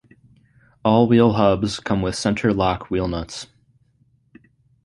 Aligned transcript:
All 0.83 1.05
wheel 1.07 1.33
hubs 1.33 1.79
come 1.79 2.01
with 2.01 2.15
centre-lock 2.15 2.89
wheel 2.89 3.07
nuts. 3.07 3.45